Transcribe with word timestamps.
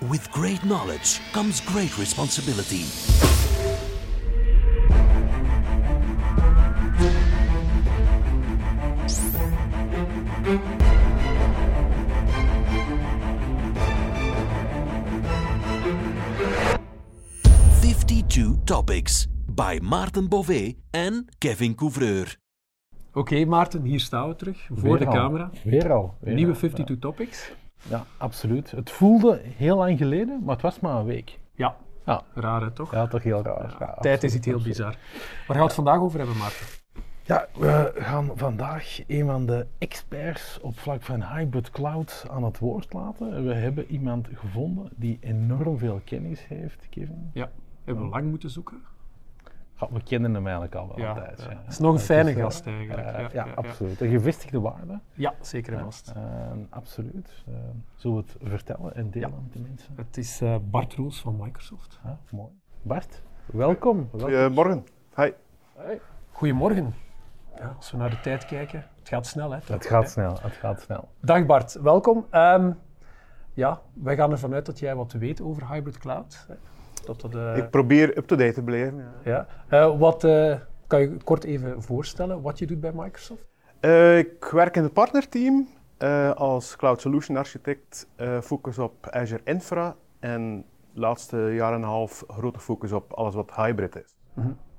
With 0.00 0.30
great 0.30 0.62
knowledge 0.62 1.20
comes 1.32 1.60
great 1.60 1.96
responsibility. 1.98 2.84
Fifty-two 17.80 18.56
topics 18.64 19.26
by 19.54 19.78
Maarten 19.82 20.28
Bové 20.28 20.74
en 20.90 21.26
Kevin 21.38 21.74
Couvreur. 21.74 22.36
Oké, 23.12 23.44
Maarten, 23.44 23.84
hier 23.84 24.00
staan 24.00 24.28
we 24.28 24.36
terug 24.36 24.68
voor 24.72 24.98
de 24.98 25.04
Weer 25.04 25.06
al. 25.06 25.14
camera. 25.14 25.50
Weer 25.64 25.92
al. 25.92 26.14
weer 26.20 26.34
Nieuwe 26.34 26.52
al. 26.52 26.58
52 26.58 26.98
Topics. 26.98 27.52
Ja, 27.88 28.04
absoluut. 28.16 28.70
Het 28.70 28.90
voelde 28.90 29.40
heel 29.44 29.76
lang 29.76 29.98
geleden, 29.98 30.40
maar 30.44 30.54
het 30.54 30.62
was 30.62 30.80
maar 30.80 30.96
een 30.96 31.04
week. 31.04 31.38
Ja, 31.54 31.76
Ja, 32.04 32.22
raar 32.34 32.60
hè, 32.62 32.70
toch? 32.70 32.92
ja 32.92 33.06
toch 33.06 33.22
heel 33.22 33.42
raar. 33.42 33.70
Ja, 33.70 33.76
Tijd 33.78 33.96
absoluut, 33.96 34.22
is 34.22 34.34
iets 34.34 34.46
heel 34.46 34.54
absoluut. 34.54 34.76
bizar. 34.76 34.92
Waar 34.92 35.46
gaan 35.46 35.56
we 35.56 35.62
het 35.62 35.72
vandaag 35.74 35.98
over 36.00 36.18
hebben, 36.18 36.36
Maarten? 36.36 36.66
Ja, 37.22 37.46
we 37.58 37.92
gaan 37.94 38.30
vandaag 38.34 38.98
een 39.06 39.26
van 39.26 39.46
de 39.46 39.66
experts 39.78 40.60
op 40.60 40.78
vlak 40.78 41.02
van 41.02 41.22
hybrid 41.22 41.70
cloud 41.70 42.26
aan 42.30 42.44
het 42.44 42.58
woord 42.58 42.92
laten. 42.92 43.44
We 43.46 43.54
hebben 43.54 43.86
iemand 43.90 44.28
gevonden 44.32 44.88
die 44.96 45.18
enorm 45.20 45.78
veel 45.78 46.00
kennis 46.04 46.46
heeft, 46.46 46.88
Kevin. 46.88 47.30
Ja, 47.32 47.50
hebben 47.84 48.04
we 48.04 48.10
lang 48.10 48.30
moeten 48.30 48.50
zoeken. 48.50 48.76
Ja, 49.80 49.88
we 49.90 50.02
kennen 50.02 50.34
hem 50.34 50.42
eigenlijk 50.44 50.74
al 50.74 50.88
wel 50.88 50.98
Ja, 50.98 51.08
een 51.08 51.22
tijdje, 51.22 51.50
ja. 51.50 51.56
Het 51.62 51.72
is 51.72 51.78
nog 51.78 51.92
een 51.92 51.98
fijne 51.98 52.34
gast 52.34 52.66
eigenlijk. 52.66 52.98
eh, 52.98 53.12
Ja, 53.12 53.20
ja, 53.20 53.28
ja, 53.32 53.46
ja. 53.46 53.52
absoluut. 53.52 54.00
Een 54.00 54.08
gevestigde 54.10 54.60
waarde. 54.60 55.00
Ja, 55.12 55.34
zeker 55.40 55.72
en 55.72 55.80
vast. 55.84 56.12
eh, 56.16 56.22
absoluut. 56.70 57.44
Eh, 57.48 57.54
zullen 57.94 58.16
we 58.16 58.22
het 58.22 58.36
vertellen 58.50 58.94
en 58.94 59.10
delen 59.10 59.42
met 59.42 59.52
de 59.52 59.58
mensen? 59.58 59.92
Het 59.96 60.16
is 60.16 60.40
eh, 60.40 60.56
Bart 60.62 60.94
Roels 60.94 61.20
van 61.20 61.36
Microsoft. 61.36 62.00
Ja, 62.04 62.18
mooi. 62.30 62.50
Bart, 62.82 63.22
welkom. 63.46 64.08
welkom. 64.12 64.20
Goedemorgen. 64.20 64.84
Hi. 65.16 65.30
Goedemorgen. 66.32 66.94
Ja, 67.58 67.74
als 67.76 67.90
we 67.90 67.96
naar 67.96 68.10
de 68.10 68.20
tijd 68.20 68.44
kijken, 68.44 68.84
het 68.98 69.08
gaat 69.08 69.26
snel 69.26 69.50
hè. 69.50 69.58
Het 69.64 69.86
gaat 69.86 70.10
snel, 70.10 70.38
het 70.42 70.52
gaat 70.52 70.80
snel. 70.80 71.08
Dag 71.20 71.46
Bart, 71.46 71.72
welkom. 71.82 72.26
Ehm, 72.30 72.70
ja, 73.52 73.80
wij 73.92 74.16
gaan 74.16 74.30
ervan 74.30 74.54
uit 74.54 74.66
dat 74.66 74.78
jij 74.78 74.94
wat 74.94 75.12
weet 75.12 75.40
over 75.40 75.68
hybrid 75.72 75.98
cloud. 75.98 76.46
Dat 77.06 77.20
dat, 77.20 77.34
eh, 77.34 77.56
Ik 77.56 77.70
probeer 77.70 78.16
up-to-date 78.18 78.52
te 78.52 78.62
blijven. 78.62 78.96
Ja. 79.24 79.46
ja. 79.70 79.82
Eh, 79.86 79.98
wat 79.98 80.24
eh, 80.24 80.54
kan 80.86 81.00
je 81.00 81.16
kort 81.24 81.44
even 81.44 81.82
voorstellen 81.82 82.42
wat 82.42 82.58
je 82.58 82.66
doet 82.66 82.80
bij 82.80 82.92
Microsoft? 82.94 83.46
Eh, 83.80 84.18
ik 84.18 84.44
werk 84.44 84.76
in 84.76 84.82
het 84.82 84.92
partnerteam 84.92 85.68
eh, 85.98 86.30
als 86.30 86.76
Cloud 86.76 87.00
Solution 87.00 87.36
Architect. 87.36 88.08
eh, 88.16 88.40
focus 88.40 88.78
op 88.78 89.06
Azure 89.10 89.40
Infra 89.44 89.96
en 90.20 90.64
de 90.94 91.00
laatste 91.00 91.36
jaar 91.54 91.72
en 91.72 91.78
een 91.78 91.88
half 91.88 92.24
grote 92.28 92.58
focus 92.58 92.92
op 92.92 93.12
alles 93.12 93.34
wat 93.34 93.54
hybrid 93.54 93.96
is. 93.96 94.16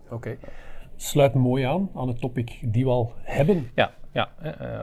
Oké. 0.09 0.37
Sluit 0.95 1.33
mooi 1.33 1.63
aan 1.63 1.89
aan 1.95 2.07
het 2.07 2.19
topic 2.19 2.59
die 2.61 2.83
we 2.83 2.89
al 2.89 3.13
hebben. 3.23 3.69
Ja, 3.75 3.91
ja 4.11 4.29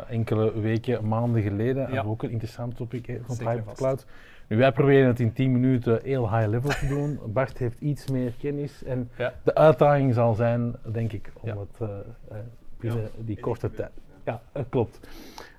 enkele 0.09 0.61
weken, 0.61 1.09
maanden 1.09 1.43
geleden 1.43 1.83
hadden 1.85 2.05
we 2.05 2.11
ook 2.11 2.23
een 2.23 2.31
interessant 2.31 2.77
topic 2.77 3.21
van 3.27 3.37
vast. 3.37 3.77
Cloud. 3.77 4.07
Nu, 4.49 4.57
wij 4.57 4.73
proberen 4.73 5.07
het 5.07 5.21
in 5.21 5.33
10 5.33 5.53
minuten 5.53 6.01
heel 6.03 6.31
high 6.37 6.49
level 6.49 6.71
te 6.71 6.87
doen. 6.87 7.19
Bart 7.27 7.59
heeft 7.59 7.81
iets 7.81 8.11
meer 8.11 8.33
kennis 8.39 8.85
en 8.85 9.11
Ja. 9.17 9.33
de 9.43 9.55
uitdaging 9.55 10.15
zal 10.15 10.35
zijn, 10.35 10.75
denk 10.83 11.13
ik, 11.13 11.33
om 11.41 11.49
Ja. 11.49 11.57
het 11.59 11.81
eh, 11.91 11.99
eh, 12.31 12.37
binnen 12.79 13.11
die 13.19 13.41
korte 13.41 13.71
tijd. 13.71 13.91
Ja, 14.25 14.43
dat 14.53 14.67
klopt. 14.69 15.01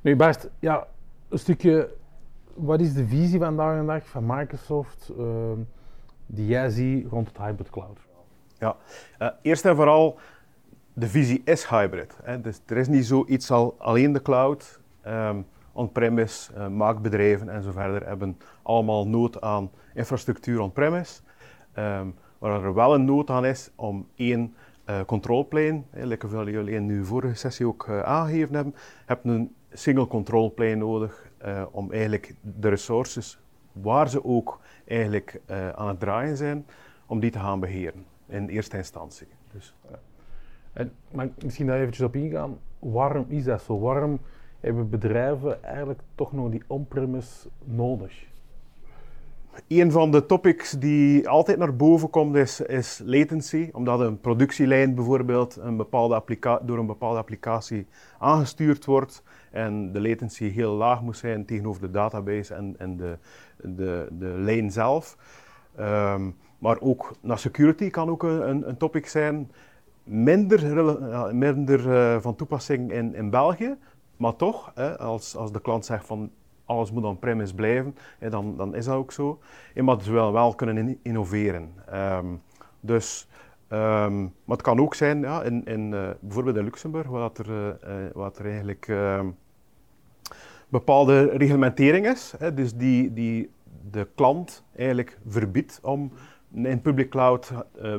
Nu, 0.02 0.16
Bart, 0.16 0.50
ja, 0.60 0.88
een 1.30 1.40
stukje, 1.40 1.90
wat 2.54 2.80
is 2.80 2.94
de 2.94 3.06
visie 3.08 3.40
vandaag 3.40 3.80
de 3.80 3.86
dag 3.86 4.08
van 4.08 4.24
Microsoft 4.26 5.12
ehm, 5.18 5.60
die 6.26 6.48
jij 6.48 6.70
ziet 6.70 7.08
rond 7.10 7.28
het 7.28 7.38
hybrid 7.38 7.70
cloud? 7.70 8.00
Ja. 8.60 8.76
Eh, 9.18 9.28
eerst 9.42 9.66
en 9.66 9.76
vooral, 9.76 10.18
de 10.94 11.08
visie 11.08 11.42
is 11.46 11.66
hybrid. 11.70 12.18
Hè. 12.24 12.42
Dus 12.42 12.62
er 12.66 12.78
is 12.78 12.88
niet 12.88 13.06
zoiets 13.06 13.52
al 13.52 13.76
alleen 13.78 14.12
de 14.14 14.22
cloud. 14.22 14.80
Ehm, 15.02 15.42
on-premise, 15.76 16.54
eh, 16.54 16.68
maakbedrijven 16.68 17.50
en 17.50 17.64
zo 17.64 17.72
verder 17.72 18.08
hebben 18.08 18.38
allemaal 18.62 19.08
nood 19.08 19.42
aan 19.42 19.72
infrastructuur 19.94 20.60
on-premise. 20.60 21.22
Ehm, 21.74 22.08
waar 22.38 22.64
er 22.64 22.74
wel 22.74 22.94
een 22.94 23.06
nood 23.06 23.30
aan 23.30 23.46
is 23.46 23.72
om 23.76 24.08
één 24.16 24.56
eh 24.86 25.00
control 25.06 25.48
plane, 25.48 25.82
jullie 26.30 26.72
in 26.72 26.90
uw 26.90 27.04
vorige 27.04 27.36
sessie 27.36 27.68
ook 27.68 27.88
eh, 27.88 28.02
aangegeven 28.02 28.56
hebben, 28.56 28.76
heb 29.06 29.26
een 29.26 29.56
single 29.72 30.08
control 30.08 30.54
plane 30.54 30.76
nodig 30.76 31.24
om 31.72 31.92
eigenlijk 31.92 32.36
de 32.42 32.70
resources, 32.70 33.40
waar 33.72 34.10
ze 34.10 34.26
ook 34.26 34.60
eigenlijk 34.86 35.42
aan 35.76 35.88
het 35.88 36.00
draaien 36.00 36.38
zijn, 36.38 36.66
om 37.06 37.20
die 37.20 37.32
te 37.32 37.40
gaan 37.40 37.60
beheren 37.60 38.06
in 38.28 38.48
eerste 38.48 38.78
instantie. 38.78 39.28
Dus, 39.52 39.76
En, 40.74 40.92
maar 41.12 41.30
misschien 41.44 41.68
daar 41.68 41.80
eventjes 41.80 42.06
op 42.06 42.16
ingaan. 42.16 42.58
Waarom 42.80 43.26
is 43.28 43.44
dat 43.44 43.62
zo? 43.62 43.80
Waarom 43.80 44.20
hebben 44.66 44.90
bedrijven 44.90 45.64
eigenlijk 45.64 46.00
toch 46.16 46.34
nog 46.34 46.50
die 46.50 46.64
on-premise 46.68 47.48
nodig? 47.64 48.26
Een 49.68 49.92
van 49.92 50.12
de 50.12 50.26
topics 50.26 50.72
die 50.72 51.30
altijd 51.30 51.58
naar 51.58 51.76
boven 51.76 52.10
komt 52.10 52.36
is, 52.68 53.02
latency, 53.06 53.70
omdat 53.72 54.00
een 54.00 54.20
productielijn 54.20 54.96
bijvoorbeeld 54.96 55.56
een 55.56 55.78
bepaalde 55.78 56.24
door 56.62 56.78
een 56.78 56.86
bepaalde 56.86 57.20
applicatie 57.20 57.88
aangestuurd 58.20 58.86
wordt 58.86 59.24
en 59.52 59.92
de 59.92 60.02
latency 60.02 60.50
heel 60.50 60.74
laag 60.74 61.02
moet 61.02 61.18
zijn 61.18 61.46
tegenover 61.46 61.82
de 61.82 61.92
database 61.92 62.54
en, 62.54 62.76
en 62.78 62.98
de, 62.98 63.18
de, 63.62 64.08
de 64.12 64.26
lijn 64.26 64.72
zelf. 64.72 65.18
Ehm, 65.76 66.30
maar 66.58 66.80
ook 66.80 67.16
naar 67.22 67.40
security 67.40 67.90
kan 67.90 68.10
ook 68.10 68.24
een, 68.24 68.70
een, 68.70 68.78
topic 68.78 69.08
zijn. 69.08 69.52
Minder, 70.04 70.62
minder 71.36 71.96
eh, 71.96 72.22
van 72.22 72.36
toepassing 72.36 72.92
in, 72.92 73.16
in 73.16 73.30
België, 73.30 73.76
maar 74.18 74.36
toch, 74.36 74.72
hè, 74.76 74.98
als, 75.00 75.36
als 75.36 75.52
de 75.52 75.62
klant 75.62 75.86
zegt 75.86 76.06
van 76.06 76.32
alles 76.66 76.92
moet 76.92 77.04
on-premise 77.04 77.56
blijven, 77.56 77.96
hè, 78.20 78.30
dan, 78.30 78.58
dan 78.58 78.76
is 78.76 78.86
dat 78.86 78.96
ook 78.96 79.12
zo. 79.12 79.40
Maar 79.76 80.02
ze 80.02 80.12
willen 80.12 80.32
wel 80.32 80.56
kunnen 80.56 80.78
in- 80.78 81.00
innoveren. 81.04 81.74
Ehm, 81.88 82.26
dus, 82.80 83.28
ehm, 83.68 84.22
maar 84.22 84.58
het 84.58 84.62
kan 84.62 84.80
ook 84.80 84.96
zijn, 84.96 85.20
ja, 85.20 85.44
in, 85.44 85.66
in, 85.66 85.94
eh, 85.94 86.10
bijvoorbeeld 86.20 86.58
in 86.58 86.64
Luxemburg, 86.64 87.08
waar 87.08 87.30
er, 87.34 87.50
eh, 87.50 88.06
eh, 88.06 88.14
dat 88.14 88.38
er 88.38 88.46
eigenlijk 88.46 88.88
ehm, 88.88 89.30
bepaalde 90.70 91.24
reglementering 91.30 92.08
is, 92.08 92.34
hè, 92.38 92.54
dus 92.54 92.76
die, 92.76 93.14
die 93.14 93.50
de 93.92 94.08
klant 94.16 94.64
eigenlijk 94.76 95.20
verbiedt 95.28 95.80
om 95.84 96.12
in 96.54 96.82
public 96.82 97.10
cloud 97.10 97.52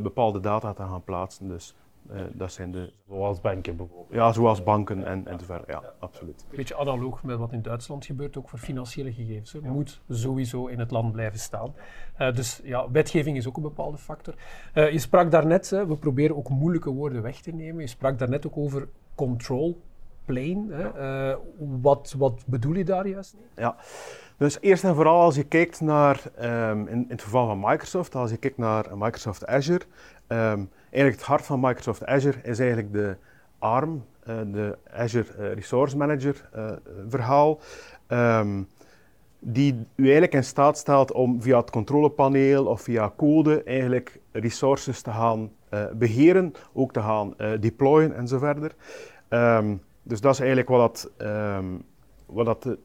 bepaalde 0.03 0.41
data 0.41 0.73
te 0.73 0.83
gaan 0.83 1.05
plaatsen. 1.05 1.49
Dus 1.49 1.77
eh, 2.11 2.21
dat 2.33 2.53
zijn 2.53 2.71
de, 2.73 2.93
Zoals 3.09 3.41
banken 3.41 3.77
bijvoorbeeld. 3.77 4.13
ja, 4.13 4.33
zoals 4.33 4.63
banken 4.63 5.05
en, 5.05 5.27
en 5.27 5.39
zo 5.39 5.45
verder. 5.45 5.71
Ja, 5.71 5.83
absoluut. 5.99 6.47
Een 6.51 6.57
beetje 6.57 6.77
analoog 6.77 7.23
met 7.23 7.39
wat 7.39 7.53
in 7.53 7.63
Duitsland 7.63 8.07
gebeurt, 8.07 8.37
ook 8.37 8.49
voor 8.49 8.59
financiële 8.59 9.13
gegevens. 9.13 9.53
hè. 9.53 9.61
Moet 9.61 10.01
sowieso 10.09 10.67
in 10.67 10.79
het 10.79 10.91
land 10.91 11.13
blijven 11.13 11.39
staan. 11.39 11.75
Eh, 12.17 12.35
dus 12.35 12.61
ja, 12.65 12.91
wetgeving 12.91 13.37
is 13.37 13.49
ook 13.49 13.57
een 13.57 13.63
bepaalde 13.63 13.99
factor. 13.99 14.35
Eh, 14.73 14.91
je 14.91 14.99
sprak 14.99 15.31
daarnet, 15.31 15.71
hè, 15.71 15.87
we 15.87 15.97
proberen 15.97 16.37
ook 16.37 16.49
moeilijke 16.49 16.91
woorden 16.91 17.23
weg 17.23 17.41
te 17.41 17.51
nemen. 17.51 17.81
Je 17.81 17.87
sprak 17.87 18.19
daarnet 18.19 18.47
ook 18.47 18.57
over 18.57 18.89
control 19.15 19.83
plane. 20.27 20.67
Hè. 20.71 20.89
Eh, 21.31 21.37
wat, 21.81 22.15
wat 22.19 22.43
bedoel 22.47 22.75
je 22.75 22.85
daar 22.85 23.09
juist? 23.09 23.37
Ja, 23.57 23.77
dus 24.37 24.59
eerst 24.61 24.85
en 24.85 24.95
vooral 24.95 25.21
als 25.21 25.35
je 25.35 25.45
kijkt 25.45 25.81
naar, 25.81 26.23
ehm, 26.37 26.87
in, 26.87 27.05
het 27.09 27.23
geval 27.23 27.47
van 27.47 27.61
Microsoft, 27.61 28.15
als 28.15 28.31
je 28.31 28.37
kijkt 28.37 28.59
naar 28.59 28.87
Microsoft 28.95 29.47
Azure, 29.47 29.85
ehm, 30.27 30.65
eigenlijk 30.91 31.17
het 31.17 31.23
hart 31.23 31.47
van 31.47 31.61
Microsoft 31.61 32.07
Azure 32.07 32.39
is 32.43 32.59
eigenlijk 32.59 32.93
de 32.93 33.17
ARM, 33.59 34.05
eh, 34.23 34.35
de 34.47 34.79
Azure 34.93 35.33
eh, 35.33 35.53
Resource 35.53 35.97
Manager 35.97 36.49
eh, 36.53 36.73
verhaal, 37.09 37.61
ehm, 38.07 38.63
die 39.39 39.87
u 39.95 40.03
eigenlijk 40.03 40.35
in 40.35 40.45
staat 40.45 40.79
stelt 40.79 41.13
om 41.13 41.43
via 41.43 41.57
het 41.57 41.71
controlepaneel 41.71 42.67
of 42.67 42.81
via 42.81 43.13
code 43.17 43.63
eigenlijk 43.63 44.21
resources 44.33 45.03
te 45.03 45.11
gaan 45.11 45.51
eh, 45.69 45.85
beheren, 45.95 46.53
ook 46.73 46.93
te 46.93 47.01
gaan 47.01 47.35
deployen 47.61 48.15
en 48.15 48.29
zo 48.29 48.39
verder. 48.39 48.75
Ehm, 49.29 49.77
dus 50.07 50.21
dat 50.21 50.33
is 50.33 50.39
eigenlijk 50.39 50.69
wat 50.69 50.81
dat, 50.81 51.11
ehm, 51.17 51.65
wat 52.27 52.47
dat 52.47 52.63
de, 52.63 52.79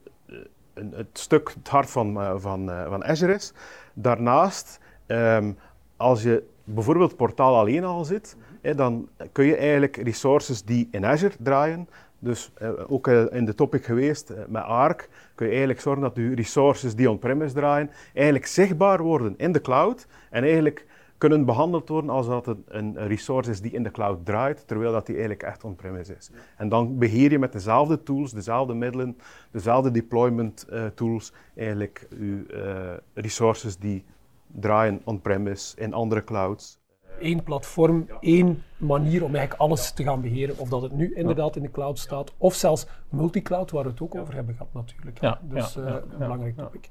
een- 0.74 0.92
het 0.96 1.06
stuk, 1.18 1.52
het 1.54 1.68
hart 1.68 1.90
van, 1.90 2.20
eh, 2.20 2.32
van, 2.36 2.70
eh, 2.70 2.88
van 2.88 3.04
Azure 3.04 3.34
is. 3.34 3.52
Daarnaast, 3.94 4.78
ehm, 5.06 5.52
als 5.96 6.22
je 6.22 6.42
bijvoorbeeld 6.64 7.16
portaal 7.16 7.56
alleen 7.58 7.84
al 7.84 8.04
zit, 8.04 8.36
dan 8.76 9.08
kun 9.32 9.44
je 9.44 9.56
eigenlijk 9.56 9.96
resources 9.96 10.62
die 10.64 10.88
in 10.90 11.04
Azure 11.06 11.34
draaien, 11.38 11.88
dus 12.18 12.50
eh, 12.54 12.70
ook 12.86 13.06
eh, 13.08 13.24
in 13.30 13.44
de 13.44 13.54
topic 13.54 13.84
geweest 13.84 14.30
eh, 14.30 14.42
met 14.48 14.62
Arc, 14.62 15.08
kun 15.34 15.44
je 15.46 15.50
eigenlijk 15.52 15.80
zorgen 15.80 16.02
dat 16.02 16.16
je 16.16 16.34
resources 16.34 16.94
die 16.94 17.10
on-premise 17.10 17.54
draaien, 17.54 17.90
eigenlijk 18.14 18.46
zichtbaar 18.46 19.02
worden 19.02 19.34
in 19.36 19.52
de 19.52 19.60
cloud 19.60 20.06
en 20.30 20.42
eigenlijk 20.42 20.86
kunnen 21.22 21.44
behandeld 21.44 21.88
worden 21.88 22.10
als 22.10 22.26
dat 22.26 22.46
een, 22.46 22.64
een 22.66 23.06
resource 23.06 23.50
is 23.50 23.60
die 23.60 23.72
in 23.72 23.82
de 23.82 23.90
cloud 23.90 24.24
draait, 24.24 24.66
terwijl 24.66 24.92
dat 24.92 25.06
die 25.06 25.14
eigenlijk 25.14 25.44
echt 25.44 25.64
on-premise 25.64 26.16
is. 26.16 26.30
En 26.56 26.68
dan 26.68 26.98
beheer 26.98 27.30
je 27.30 27.38
met 27.38 27.52
dezelfde 27.52 28.02
tools, 28.02 28.32
dezelfde 28.32 28.74
middelen, 28.74 29.16
dezelfde 29.50 29.90
deployment 29.90 30.66
uh, 30.70 30.86
tools, 30.86 31.32
eigenlijk 31.56 32.06
je 32.10 32.44
uh, 32.50 33.22
resources 33.22 33.76
die 33.78 34.04
draaien 34.46 35.00
on-premise 35.04 35.76
in 35.76 35.92
andere 35.92 36.24
clouds. 36.24 36.80
Eén 37.20 37.42
platform, 37.42 38.06
één 38.20 38.62
manier 38.76 39.24
om 39.24 39.34
eigenlijk 39.34 39.60
alles 39.60 39.92
te 39.92 40.02
gaan 40.02 40.20
beheren. 40.20 40.58
Of 40.58 40.68
dat 40.68 40.82
het 40.82 40.92
nu 40.92 41.14
inderdaad 41.14 41.56
in 41.56 41.62
de 41.62 41.70
cloud 41.70 41.98
staat, 41.98 42.32
of 42.38 42.54
zelfs 42.54 42.86
multicloud, 43.08 43.70
waar 43.70 43.84
we 43.84 43.90
het 43.90 44.00
ook 44.00 44.14
over 44.14 44.34
hebben 44.34 44.54
gehad 44.54 44.72
natuurlijk. 44.72 45.20
Ja, 45.20 45.40
dus 45.42 45.74
ja, 45.74 45.80
uh, 45.80 45.88
ja, 45.88 45.96
een 45.96 46.04
ja, 46.10 46.16
belangrijk 46.16 46.56
ja. 46.56 46.62
topic. 46.62 46.90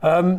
Ehm, 0.00 0.38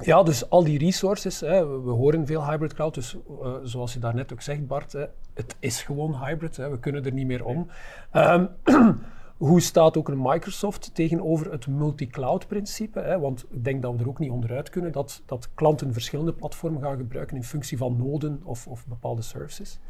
ja, 0.00 0.22
dus 0.22 0.50
al 0.50 0.64
die 0.64 0.78
resources, 0.78 1.40
hè, 1.40 1.82
we, 1.82 1.90
horen 1.90 2.26
veel 2.26 2.50
hybrid 2.50 2.74
cloud, 2.74 2.94
dus 2.94 3.16
uh, 3.42 3.54
zoals 3.62 3.92
je 3.92 3.98
daarnet 3.98 4.32
ook 4.32 4.40
zegt 4.40 4.66
Bart, 4.66 4.92
hè, 4.92 5.04
het 5.34 5.56
is 5.58 5.82
gewoon 5.82 6.24
hybrid, 6.24 6.56
hè, 6.56 6.70
we 6.70 6.78
kunnen 6.78 7.04
er 7.04 7.12
niet 7.12 7.26
meer 7.26 7.44
om. 7.44 7.66
Um, 8.12 8.48
hoe 9.40 9.60
staat 9.60 9.96
ook 9.96 10.08
een 10.08 10.22
Microsoft 10.22 10.94
tegenover 10.94 11.50
het 11.50 11.66
multi-cloud 11.66 12.46
principe? 12.46 13.00
Hè? 13.00 13.18
Want 13.18 13.46
ik 13.50 13.64
denk 13.64 13.82
dat 13.82 13.92
we 13.92 14.02
er 14.02 14.08
ook 14.08 14.18
niet 14.18 14.30
onderuit 14.30 14.70
kunnen 14.70 14.92
dat, 14.92 15.22
dat 15.26 15.48
klanten 15.54 15.92
verschillende 15.92 16.32
platformen 16.32 16.82
gaan 16.82 16.96
gebruiken 16.96 17.36
in 17.36 17.44
functie 17.44 17.78
van 17.78 17.96
noden 17.96 18.40
of, 18.44 18.66
of 18.66 18.86
bepaalde 18.86 19.22
services. 19.22 19.80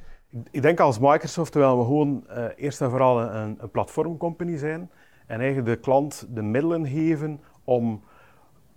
Ik 0.50 0.62
denk 0.62 0.80
als 0.80 0.98
Microsoft 0.98 1.54
willen 1.54 1.78
we 1.78 1.84
gewoon 1.84 2.24
uh, 2.28 2.44
eerst 2.56 2.80
en 2.80 2.90
vooral 2.90 3.20
een, 3.20 3.56
een 3.60 3.70
platformcompany 3.70 4.56
zijn 4.56 4.90
en 5.26 5.40
eigenlijk 5.40 5.68
de 5.68 5.76
klant 5.76 6.26
de 6.30 6.42
middelen 6.42 6.86
geven 6.86 7.40
om 7.64 8.02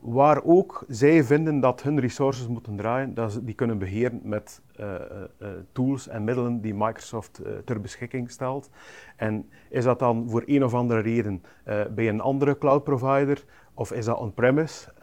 waar 0.04 0.44
ook 0.44 0.86
zij 0.88 1.24
vinden 1.24 1.60
dat 1.60 1.82
hun 1.82 2.00
resources 2.00 2.48
moeten 2.48 2.76
draaien, 2.76 3.14
dat 3.14 3.32
ze 3.32 3.44
die 3.44 3.56
kunnen 3.56 3.78
beheren 3.78 4.20
met 4.24 4.62
uh, 4.80 4.86
uh, 5.42 5.48
tools 5.72 6.08
en 6.08 6.24
middelen 6.24 6.62
die 6.62 6.74
Microsoft 6.74 7.42
ter 7.66 7.82
beschikking 7.82 8.32
stelt. 8.32 8.70
En 9.16 9.50
is 9.70 9.84
dat 9.84 10.00
dan 10.00 10.30
voor 10.30 10.44
een 10.46 10.64
of 10.64 10.74
andere 10.74 11.00
reden 11.00 11.44
bij 11.96 12.10
een 12.10 12.22
andere 12.22 12.58
cloud 12.58 12.84
provider, 12.84 13.44
of 13.74 13.92
is 13.92 14.06
dat 14.06 14.18
on-premise 14.18 14.94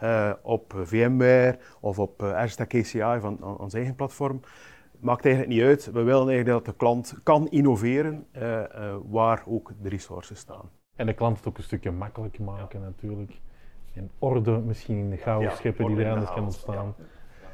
op 0.41 0.73
VMware 0.83 1.57
of 1.79 1.99
op 1.99 2.23
Azure 2.23 2.79
ACI 2.79 3.19
van 3.19 3.59
ons 3.59 3.73
eigen 3.73 3.95
platform? 3.95 4.39
Maakt 4.99 5.25
eigenlijk 5.25 5.55
niet 5.55 5.63
uit. 5.63 5.85
We 5.85 6.03
willen 6.03 6.27
eigenlijk 6.27 6.47
dat 6.47 6.65
de 6.65 6.75
klant 6.75 7.15
kan 7.23 7.49
innoveren 7.49 8.25
waar 9.09 9.43
ook 9.45 9.71
de 9.81 9.89
resources 9.89 10.39
staan. 10.39 10.69
En 10.95 11.05
de 11.05 11.13
klant 11.13 11.37
het 11.37 11.47
ook 11.47 11.57
een 11.57 11.63
stukje 11.63 11.91
makkelijker 11.91 12.43
maken 12.43 12.81
natuurlijk 12.81 13.39
en 13.93 14.11
orde 14.19 14.51
misschien 14.51 14.97
in 14.97 15.09
de 15.09 15.17
chaos 15.17 15.43
Ja, 15.43 15.55
scheppen 15.55 15.85
die 15.85 15.95
er 15.95 16.01
in 16.01 16.07
de 16.07 16.13
anders 16.13 16.33
kan 16.33 16.43
ontstaan. 16.43 16.95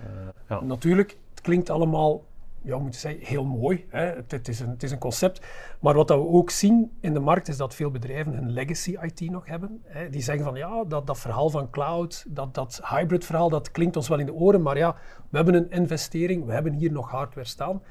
Eh, 0.03 0.09
ja. 0.49 0.61
Natuurlijk, 0.61 1.17
het 1.29 1.41
klinkt 1.41 1.69
allemaal, 1.69 2.23
ja, 2.61 2.75
we 2.75 2.81
moeten 2.81 2.99
zeggen, 2.99 3.25
heel 3.25 3.45
mooi. 3.45 3.85
Hè? 3.89 4.05
Het, 4.05 4.31
het, 4.31 4.47
is 4.47 4.59
een, 4.59 4.69
het 4.69 4.83
is 4.83 4.91
een 4.91 4.97
concept. 4.97 5.45
Maar 5.79 5.93
wat 5.93 6.07
dat 6.07 6.19
we 6.19 6.27
ook 6.27 6.49
zien 6.49 6.91
in 6.99 7.13
de 7.13 7.19
markt 7.19 7.47
is 7.47 7.57
dat 7.57 7.75
veel 7.75 7.91
bedrijven 7.91 8.37
een 8.37 8.51
legacy 8.51 8.97
IT 9.01 9.29
nog 9.29 9.45
hebben. 9.45 9.81
Hè? 9.83 10.09
Die 10.09 10.21
zeggen 10.21 10.45
van 10.45 10.55
ja, 10.55 10.83
dat, 10.83 11.07
dat 11.07 11.19
verhaal 11.19 11.49
van 11.49 11.69
cloud, 11.69 12.25
dat, 12.27 12.53
dat 12.53 12.81
hybrid 12.83 13.25
verhaal, 13.25 13.49
dat 13.49 13.71
klinkt 13.71 13.95
ons 13.95 14.07
wel 14.07 14.19
in 14.19 14.25
de 14.25 14.33
oren. 14.33 14.61
Maar 14.61 14.77
ja, 14.77 14.95
we 15.29 15.37
hebben 15.37 15.53
een 15.55 15.71
investering, 15.71 16.45
we 16.45 16.53
hebben 16.53 16.73
hier 16.73 16.91
nog 16.91 17.11
hardware 17.11 17.47
staan. 17.47 17.81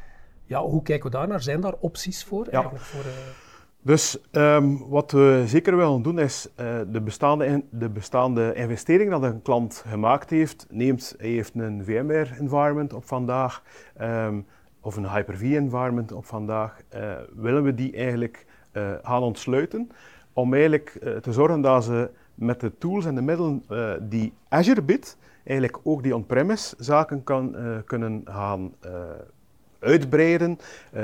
Ja, 0.44 0.62
hoe 0.62 0.82
kijken 0.82 1.10
we 1.10 1.16
daar 1.16 1.28
naar? 1.28 1.42
Zijn 1.42 1.60
daar 1.60 1.74
opties 1.78 2.24
voor? 2.24 2.46
Eigenlijk 2.46 2.84
voor 2.84 3.04
uh, 3.04 3.45
Dus 3.86 4.18
um, 4.32 4.88
wat 4.88 5.10
we 5.10 5.42
zeker 5.46 5.76
willen 5.76 6.02
doen 6.02 6.18
is 6.18 6.48
uh, 6.60 6.66
de, 6.90 7.00
bestaande 7.00 7.62
de 7.70 7.88
bestaande 7.88 8.52
investering 8.54 9.10
dat 9.10 9.22
een 9.22 9.42
klant 9.42 9.84
gemaakt 9.88 10.30
heeft, 10.30 10.66
neemt, 10.70 11.14
hij 11.18 11.28
heeft 11.28 11.54
een 11.54 11.84
VMware 11.84 12.34
environment 12.38 12.92
op 12.92 13.04
vandaag 13.04 13.62
um, 14.00 14.46
of 14.80 14.96
een 14.96 15.10
Hyper-V 15.10 15.42
environment 15.42 16.12
op 16.12 16.26
vandaag, 16.26 16.80
uh, 16.94 17.14
willen 17.36 17.62
we 17.62 17.74
die 17.74 17.96
eigenlijk 17.96 18.46
uh, 18.72 18.90
gaan 19.02 19.22
ontsluiten 19.22 19.90
om 20.32 20.52
eigenlijk 20.54 20.98
te 21.20 21.32
zorgen 21.32 21.60
dat 21.60 21.84
ze 21.84 22.10
met 22.34 22.60
de 22.60 22.78
tools 22.78 23.04
en 23.04 23.14
de 23.14 23.22
middelen 23.22 23.62
die 24.08 24.32
Azure 24.48 24.82
biedt, 24.82 25.18
eigenlijk 25.44 25.78
ook 25.82 26.02
die 26.02 26.14
on-premise 26.14 26.74
zaken 26.78 27.24
kan, 27.24 27.56
kunnen 27.84 28.22
gaan 28.24 28.74
uitbreiden, 29.78 30.58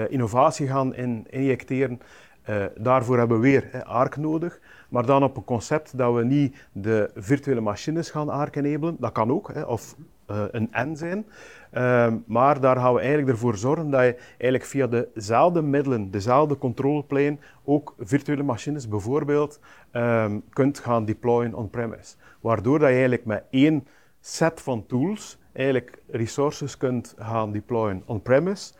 innovatie 0.08 0.66
gaan 0.66 0.94
in, 0.94 1.26
injecteren. 1.30 2.00
Uh, 2.50 2.64
daarvoor 2.76 3.18
hebben 3.18 3.40
we 3.40 3.42
weer 3.42 3.84
ARC 3.84 4.16
nodig, 4.16 4.60
maar 4.88 5.06
dan 5.06 5.22
op 5.22 5.36
een 5.36 5.44
concept 5.44 5.98
dat 5.98 6.14
we 6.14 6.24
niet 6.24 6.68
de 6.72 7.10
virtuele 7.14 7.60
machines 7.60 8.10
gaan 8.10 8.28
ARC 8.28 8.56
enablen, 8.56 8.96
dat 8.98 9.12
kan 9.12 9.30
ook, 9.30 9.66
of 9.66 9.96
uh, 10.30 10.44
een 10.50 10.70
N 10.72 10.94
zijn, 10.96 11.26
uh, 11.72 12.12
maar 12.26 12.60
daar 12.60 12.76
gaan 12.76 12.94
we 12.94 13.00
eigenlijk 13.00 13.28
ervoor 13.28 13.56
zorgen 13.56 13.90
dat 13.90 14.00
je 14.00 14.16
eigenlijk 14.28 14.64
via 14.64 14.86
dezelfde 14.86 15.62
middelen, 15.62 16.10
dezelfde 16.10 16.58
controlplane, 16.58 17.38
ook 17.64 17.94
virtuele 17.98 18.42
machines 18.42 18.88
bijvoorbeeld 18.88 19.60
um, 19.92 20.42
kunt 20.48 20.78
gaan 20.78 21.04
deployen 21.04 21.54
on-premise. 21.54 22.16
Waardoor 22.40 22.78
dat 22.78 22.88
je 22.88 22.94
eigenlijk 22.94 23.24
met 23.24 23.44
één 23.50 23.86
set 24.20 24.60
van 24.60 24.86
tools 24.86 25.38
eigenlijk 25.52 26.02
resources 26.06 26.76
kunt 26.76 27.14
gaan 27.18 27.52
deployen 27.52 28.02
on-premise, 28.06 28.72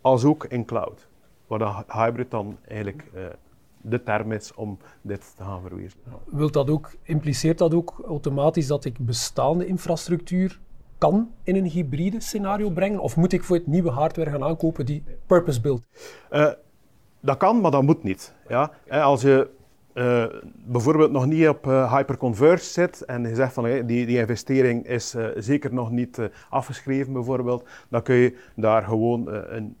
als 0.00 0.24
ook 0.24 0.44
in 0.44 0.64
cloud 0.64 1.09
waar 1.58 1.84
hybrid 1.88 2.30
dan 2.30 2.58
eigenlijk 2.68 3.04
uh, 3.14 3.24
de 3.80 4.02
term 4.02 4.32
is 4.32 4.54
om 4.54 4.78
dit 5.02 5.32
te 5.36 5.44
gaan 5.44 5.60
verwezenlijken. 5.60 6.18
Wilt 6.26 6.52
dat 6.52 6.70
ook, 6.70 6.94
impliceert 7.02 7.58
dat 7.58 7.74
ook 7.74 8.02
automatisch 8.06 8.66
dat 8.66 8.84
ik 8.84 8.98
bestaande 8.98 9.66
infrastructuur 9.66 10.60
kan 10.98 11.30
in 11.42 11.56
een 11.56 11.66
hybride 11.66 12.20
scenario 12.20 12.70
brengen? 12.70 13.00
Of 13.00 13.16
moet 13.16 13.32
ik 13.32 13.44
voor 13.44 13.56
het 13.56 13.66
nieuwe 13.66 13.90
hardware 13.90 14.30
gaan 14.30 14.44
aankopen 14.44 14.86
die 14.86 15.02
purpose-built? 15.26 15.82
Uh, 16.30 16.50
dat 17.20 17.36
kan, 17.36 17.60
maar 17.60 17.70
dat 17.70 17.82
moet 17.82 18.02
niet. 18.02 18.34
Ja? 18.48 18.70
Als 18.88 19.22
je 19.22 19.50
uh, 19.94 20.24
bijvoorbeeld 20.66 21.10
nog 21.10 21.26
niet 21.26 21.48
op 21.48 21.66
uh, 21.66 21.94
hyperconverged 21.94 22.64
zit 22.64 23.04
en 23.04 23.22
je 23.22 23.34
zegt 23.34 23.52
van 23.52 23.64
hey, 23.64 23.86
die, 23.86 24.06
die 24.06 24.18
investering 24.18 24.86
is 24.86 25.14
uh, 25.14 25.26
zeker 25.36 25.74
nog 25.74 25.90
niet 25.90 26.30
afgeschreven 26.48 27.12
bijvoorbeeld, 27.12 27.68
dan 27.88 28.02
kun 28.02 28.14
je 28.14 28.36
daar 28.54 28.82
gewoon 28.82 29.28
een, 29.28 29.76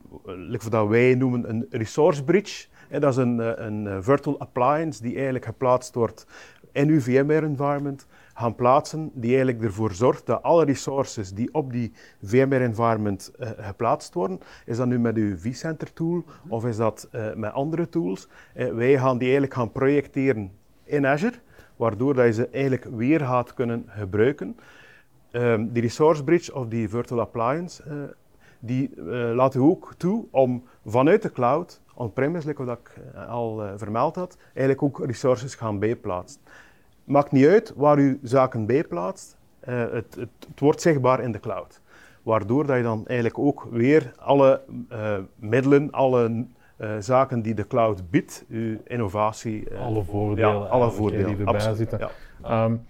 wat 0.70 0.88
wij 0.88 1.14
noemen 1.14 1.48
een 1.50 1.66
resource 1.70 2.24
bridge. 2.24 2.66
Hè, 2.88 3.00
dat 3.00 3.10
is 3.10 3.16
een, 3.16 3.64
een 3.66 4.02
virtual 4.02 4.38
appliance 4.40 5.02
die 5.02 5.14
eigenlijk 5.14 5.44
geplaatst 5.44 5.94
wordt 5.94 6.26
in 6.72 6.88
uw 6.88 7.00
VMware 7.00 7.46
environment 7.46 8.06
gaan 8.34 8.54
plaatsen, 8.54 9.10
die 9.14 9.34
eigenlijk 9.34 9.62
ervoor 9.62 9.92
zorgt 9.92 10.26
dat 10.26 10.42
alle 10.42 10.64
resources 10.64 11.34
die 11.34 11.54
op 11.54 11.72
die 11.72 11.92
VMware 12.22 12.64
environment 12.64 13.32
uh, 13.40 13.50
geplaatst 13.56 14.14
worden, 14.14 14.40
is 14.66 14.76
dat 14.76 14.86
nu 14.86 14.98
met 14.98 15.16
uw 15.16 15.36
vCenter 15.36 15.92
tool 15.92 16.24
of 16.48 16.66
is 16.66 16.76
dat 16.76 17.08
uh, 17.12 17.34
met 17.34 17.52
andere 17.52 17.88
tools, 17.88 18.28
uh, 18.56 18.72
wij 18.72 18.98
gaan 18.98 19.18
die 19.18 19.22
eigenlijk 19.22 19.54
gaan 19.54 19.72
projecteren 19.72 20.52
in 20.84 21.06
Azure, 21.06 21.36
waardoor 21.76 22.14
dat 22.14 22.26
je 22.26 22.32
ze 22.32 22.48
eigenlijk 22.48 22.84
weer 22.84 23.20
gaat 23.20 23.54
kunnen 23.54 23.84
gebruiken. 23.88 24.56
Um, 25.32 25.72
die 25.72 25.82
resource 25.82 26.24
bridge 26.24 26.54
of 26.54 26.66
die 26.66 26.88
virtual 26.88 27.20
appliance, 27.20 27.82
die 28.58 29.02
laat 29.34 29.54
u 29.54 29.58
ook 29.58 29.94
toe 29.96 30.24
om 30.30 30.64
vanuit 30.84 31.22
de 31.22 31.32
cloud, 31.32 31.80
on-premise, 31.94 32.54
wat 32.54 32.78
ik 32.78 32.92
al 33.28 33.62
vermeld 33.76 34.14
had, 34.14 34.36
eigenlijk 34.44 34.82
ook 34.82 35.06
resources 35.06 35.54
gaan 35.54 35.78
bijplaatsen. 35.78 36.40
Maakt 37.10 37.32
niet 37.32 37.46
uit 37.46 37.72
waar 37.76 37.98
u 37.98 38.18
zaken 38.22 38.66
bij 38.66 38.84
plaatst, 38.84 39.36
uh, 39.68 39.80
het, 39.80 39.92
het, 39.92 40.28
het, 40.48 40.60
wordt 40.60 40.80
zichtbaar 40.80 41.20
in 41.20 41.32
de 41.32 41.40
cloud. 41.40 41.80
Waardoor 42.22 42.66
dat 42.66 42.76
je 42.76 42.82
dan 42.82 43.06
eigenlijk 43.06 43.38
ook 43.38 43.66
weer 43.70 44.12
alle 44.18 44.60
uh, 44.92 45.18
middelen, 45.36 45.90
alle 45.90 46.46
uh, 46.80 46.96
zaken 46.98 47.42
die 47.42 47.54
de 47.54 47.66
cloud 47.66 48.10
biedt, 48.10 48.44
uw 48.48 48.78
innovatie... 48.84 49.76
alle 49.76 50.04
voordelen, 50.04 50.50
ja, 50.50 50.66
alle 50.66 50.90
voordelen 50.90 51.36
die 51.36 51.46
erbij 51.46 51.74
zitten. 51.74 52.10
Ja. 52.42 52.64
Um, 52.64 52.86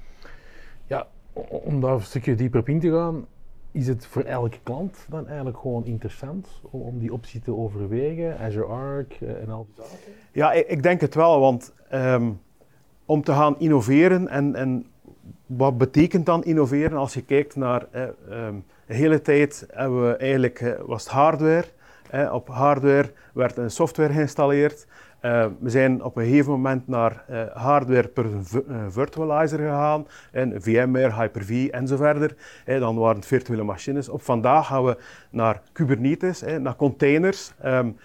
ja, 0.87 1.07
om 1.49 1.81
daar 1.81 1.93
een 1.93 2.01
stukje 2.01 2.35
dieper 2.35 2.61
op 2.61 2.69
in 2.69 2.81
te 2.81 2.91
gaan, 2.91 3.27
is 3.73 3.87
het 3.87 4.07
voor 4.07 4.23
elke 4.23 4.59
klant 4.63 5.07
dan 5.09 5.27
eigenlijk 5.27 5.59
gewoon 5.59 5.85
interessant 5.85 6.49
om, 6.71 6.81
om 6.81 6.99
die 6.99 7.13
optie 7.13 7.41
te 7.41 7.57
overwegen, 7.57 8.39
Azure 8.39 8.67
Arc 8.67 9.13
en 9.21 9.51
al 9.51 9.67
die 9.67 9.85
zaken? 9.85 10.13
Ja, 10.33 10.53
ik, 10.53 10.69
ik 10.69 10.83
denk 10.83 11.01
het 11.01 11.15
wel, 11.15 11.41
want... 11.41 11.73
Um, 11.93 12.41
om 13.11 13.23
te 13.23 13.33
gaan 13.33 13.59
innoveren. 13.59 14.29
En, 14.29 14.55
en 14.55 14.87
wat 15.47 15.79
betekent 15.79 16.27
dan 16.27 16.45
innoveren 16.45 16.99
als 16.99 17.15
je 17.15 17.23
kijkt 17.23 17.57
naar 17.57 17.87
eh, 17.91 18.03
de 18.87 18.95
hele 18.95 19.23
tijd 19.23 19.67
hebben 19.71 20.09
we 20.09 20.17
eigenlijk, 20.17 20.61
eh, 20.61 20.73
was 20.87 21.03
het 21.03 21.13
hardware. 21.13 21.65
Eh, 22.11 22.33
op 22.33 22.49
hardware 22.49 23.13
werd 23.33 23.57
een 23.57 23.71
software 23.71 24.13
geïnstalleerd. 24.13 24.87
Uh, 25.23 25.47
we 25.59 25.71
zijn 25.71 26.03
op 26.03 26.17
een 26.17 26.25
gegeven 26.25 26.51
moment 26.51 26.89
naar 26.89 27.25
uh, 27.31 27.43
hardware 27.53 28.09
per 28.09 28.27
virtualizer 28.89 29.59
gegaan, 29.59 30.07
en 30.33 30.63
VMware, 30.63 31.15
Hyper-V 31.15 31.69
en 31.71 31.89
zo 31.89 31.97
verder. 31.97 32.35
Eh, 32.65 32.81
dan 32.81 32.97
waren 32.97 33.17
het 33.17 33.27
virtuele 33.27 33.63
machines. 33.63 34.09
Op 34.09 34.23
vandaag 34.23 34.67
gaan 34.67 34.85
we 34.85 34.97
naar 35.31 35.63
Kubernetes, 35.73 36.43
naar 36.59 36.77
containers. 36.77 37.53
Um, 37.65 37.97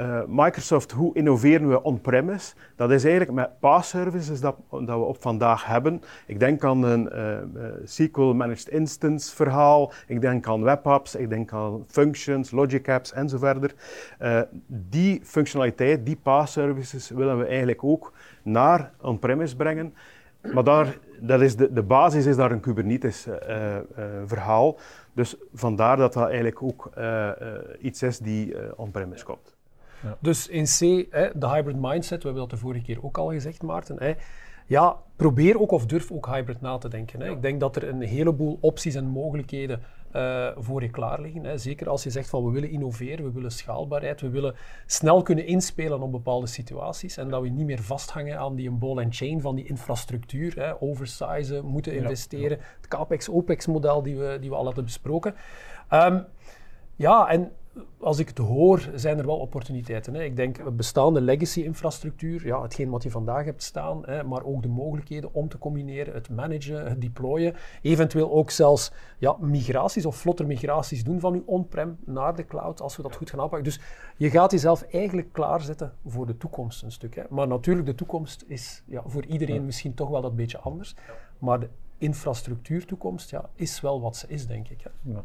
uh, 0.00 0.20
Microsoft, 0.26 0.90
hoe 0.90 1.14
innoveren 1.14 1.68
we 1.68 1.82
on-premise? 1.82 2.54
Dat 2.76 2.90
is 2.90 3.04
eigenlijk 3.04 3.32
met 3.32 3.58
PaaS-services 3.58 4.40
dat, 4.40 4.56
dat, 4.70 4.86
we 4.86 4.94
op 4.94 5.16
vandaag 5.20 5.66
hebben. 5.66 6.02
Ik 6.26 6.40
denk 6.40 6.64
aan 6.64 6.82
een 6.82 7.10
uh, 7.12 7.38
SQL 7.84 8.20
Managed 8.20 8.68
Instance 8.68 9.34
verhaal, 9.34 9.92
ik 10.06 10.20
denk 10.20 10.48
aan 10.48 10.62
webapps, 10.62 11.14
ik 11.14 11.28
denk 11.28 11.52
aan 11.52 11.84
functions, 11.86 12.50
logic 12.50 12.88
apps 12.88 13.12
en 13.12 13.28
zo 13.28 13.38
verder. 13.38 13.74
Uh, 14.22 14.40
die 14.66 15.20
functionaliteit, 15.24 16.06
die 16.06 16.18
PaaS-services 16.22 17.10
willen 17.10 17.38
we 17.38 17.44
eigenlijk 17.44 17.84
ook 17.84 18.12
naar 18.42 18.90
on-premise 19.00 19.56
brengen. 19.56 19.94
Maar 20.52 20.64
daar, 20.64 20.98
dat 21.18 21.40
is 21.40 21.56
de, 21.56 21.72
de 21.72 21.82
basis 21.82 22.26
is 22.26 22.36
daar 22.36 22.50
een 22.50 22.60
Kubernetes-verhaal. 22.60 24.78
dus 25.12 25.36
vandaar 25.54 25.96
dat 25.96 26.12
dat 26.12 26.24
eigenlijk 26.24 26.62
ook 26.62 26.90
iets 27.80 28.02
is 28.02 28.18
die 28.18 28.54
on-premise 28.76 29.24
komt. 29.24 29.58
Dus 30.20 30.48
in 30.48 30.64
C, 30.64 31.06
hè, 31.10 31.28
de 31.34 31.48
hybrid 31.48 31.76
mindset, 31.80 32.22
we 32.22 32.28
hebben 32.28 32.48
dat 32.48 32.50
de 32.50 32.64
vorige 32.66 32.84
keer 32.84 33.04
ook 33.04 33.18
al 33.18 33.30
gezegd, 33.30 33.62
Maarten. 33.62 33.96
Hè, 33.98 34.12
ja, 34.66 34.96
probeer 35.16 35.60
ook 35.60 35.70
of 35.70 35.86
durf 35.86 36.10
ook 36.10 36.26
hybrid 36.26 36.60
na 36.60 36.78
te 36.78 36.88
denken. 36.88 37.20
Hè. 37.20 37.30
Ik 37.30 37.42
denk 37.42 37.60
dat 37.60 37.76
er 37.76 37.88
een 37.88 38.02
heleboel 38.02 38.58
opties 38.60 38.94
en 38.94 39.04
mogelijkheden 39.04 39.82
uh, 40.16 40.48
voor 40.56 40.82
je 40.82 40.90
klaar 40.90 41.20
liggen. 41.20 41.44
Hè. 41.44 41.58
Zeker 41.58 41.88
als 41.88 42.02
je 42.02 42.10
zegt 42.10 42.28
van 42.28 42.44
we 42.44 42.50
willen 42.50 42.70
innoveren, 42.70 43.24
we 43.24 43.32
willen 43.32 43.50
schaalbaarheid, 43.50 44.20
we 44.20 44.28
willen 44.28 44.54
snel 44.86 45.22
kunnen 45.22 45.46
inspelen 45.46 46.02
op 46.02 46.12
bepaalde 46.12 46.46
situaties 46.46 47.16
en 47.16 47.28
dat 47.28 47.42
we 47.42 47.48
niet 47.48 47.66
meer 47.66 47.82
vasthangen 47.82 48.38
aan 48.38 48.54
die 48.54 48.70
ball 48.70 48.98
and 48.98 49.16
chain 49.16 49.40
van 49.40 49.54
die 49.54 49.66
infrastructuur, 49.66 50.54
hè, 50.56 50.82
oversizen, 50.82 51.64
moeten 51.64 51.94
investeren, 51.94 52.58
het 52.76 52.88
CAPEX-OPEX-model 52.88 54.02
die 54.02 54.16
we, 54.16 54.38
die 54.40 54.50
we 54.50 54.56
al 54.56 54.64
hadden 54.64 54.84
besproken. 54.84 55.34
Um, 55.92 56.24
ja, 56.96 57.28
en 57.28 57.52
als 58.00 58.18
ik 58.18 58.28
het 58.28 58.38
hoor, 58.38 58.88
zijn 58.94 59.18
er 59.18 59.26
wel 59.26 59.38
opportuniteiten. 59.38 60.14
Hè. 60.14 60.22
Ik 60.22 60.36
denk 60.36 60.76
bestaande 60.76 61.20
legacy-infrastructuur, 61.20 62.46
ja, 62.46 62.62
hetgeen 62.62 62.90
wat 62.90 63.02
je 63.02 63.10
vandaag 63.10 63.44
hebt 63.44 63.62
staan, 63.62 64.06
hè, 64.06 64.24
maar 64.24 64.44
ook 64.44 64.62
de 64.62 64.68
mogelijkheden 64.68 65.34
om 65.34 65.48
te 65.48 65.58
combineren, 65.58 66.14
het 66.14 66.30
managen, 66.30 66.88
het 66.88 67.00
deployen, 67.00 67.54
eventueel 67.82 68.32
ook 68.32 68.50
zelfs 68.50 68.92
ja, 69.18 69.36
migraties 69.40 70.06
of 70.06 70.16
vlotter 70.16 70.46
migraties 70.46 71.04
doen 71.04 71.20
van 71.20 71.34
je 71.34 71.42
on-prem 71.46 71.98
naar 72.04 72.36
de 72.36 72.44
cloud, 72.44 72.80
als 72.80 72.96
we 72.96 73.02
dat 73.02 73.16
goed 73.16 73.30
gaan 73.30 73.40
aanpakken. 73.40 73.64
Dus 73.64 73.80
je 74.16 74.30
gaat 74.30 74.50
jezelf 74.50 74.82
eigenlijk 74.82 75.32
klaarzetten 75.32 75.92
voor 76.06 76.26
de 76.26 76.36
toekomst 76.36 76.82
een 76.82 76.92
stuk. 76.92 77.14
Hè. 77.14 77.22
Maar 77.28 77.48
natuurlijk, 77.48 77.86
de 77.86 77.94
toekomst 77.94 78.44
is 78.46 78.82
ja, 78.86 79.02
voor 79.06 79.24
iedereen 79.24 79.64
misschien 79.64 79.94
toch 79.94 80.08
wel 80.08 80.20
dat 80.20 80.36
beetje 80.36 80.58
anders. 80.58 80.94
Maar 81.38 81.60
de 81.60 81.68
infrastructuurtoekomst 81.98 83.30
ja, 83.30 83.50
is 83.54 83.80
wel 83.80 84.00
wat 84.00 84.16
ze 84.16 84.26
is, 84.28 84.46
denk 84.46 84.68
ik. 84.68 84.80
Hè. 84.80 85.12
Ja. 85.12 85.24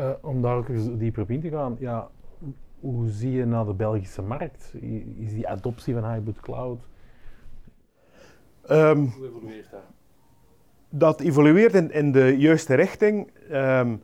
Uh, 0.00 0.10
om 0.20 0.42
daar 0.42 0.56
ook 0.56 0.68
eens 0.68 0.88
dieper 0.98 1.22
op 1.22 1.30
in 1.30 1.40
te 1.40 1.50
gaan, 1.50 1.76
ja, 1.78 2.08
hoe 2.80 3.08
zie 3.08 3.30
je 3.30 3.44
naar 3.44 3.64
de 3.64 3.74
Belgische 3.74 4.22
markt? 4.22 4.74
Is 5.18 5.32
die 5.32 5.48
adoptie 5.48 5.94
van 5.94 6.10
hybrid 6.10 6.40
cloud? 6.40 6.80
Um, 8.70 9.04
hoe 9.06 9.26
evolueert 9.26 9.70
dat? 9.70 9.80
Dat 10.88 11.20
evolueert 11.20 11.74
in, 11.74 11.90
in 11.90 12.12
de 12.12 12.36
juiste 12.38 12.74
richting. 12.74 13.30
Um, 13.52 14.02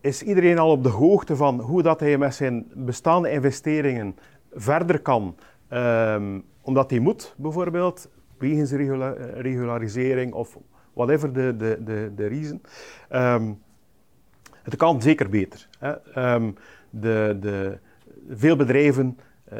is 0.00 0.22
iedereen 0.22 0.58
al 0.58 0.70
op 0.70 0.82
de 0.82 0.88
hoogte 0.88 1.36
van 1.36 1.60
hoe 1.60 1.82
dat 1.82 2.00
hij 2.00 2.18
met 2.18 2.34
zijn 2.34 2.66
bestaande 2.74 3.30
investeringen 3.30 4.16
verder 4.52 5.00
kan? 5.00 5.36
Um, 5.70 6.44
omdat 6.62 6.90
hij 6.90 6.98
moet, 6.98 7.34
bijvoorbeeld, 7.38 8.10
wegens 8.38 8.72
regula 8.72 9.10
regularisering 9.34 10.32
of 10.32 10.58
whatever 10.92 11.32
de, 11.32 11.56
de, 11.56 11.80
de, 11.84 12.12
de 12.14 12.26
reason. 12.26 12.60
Het 14.62 14.76
kan 14.76 15.02
zeker 15.02 15.28
beter. 15.28 15.68
Hè. 15.78 16.34
Um, 16.34 16.56
de, 16.90 17.36
de, 17.40 17.78
veel 18.30 18.56
bedrijven 18.56 19.18
uh, 19.52 19.58